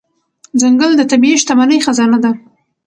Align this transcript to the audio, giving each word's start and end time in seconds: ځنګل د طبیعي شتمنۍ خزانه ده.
ځنګل 0.61 0.91
د 0.97 1.01
طبیعي 1.11 1.37
شتمنۍ 1.41 1.79
خزانه 1.85 2.17
ده. 2.23 2.31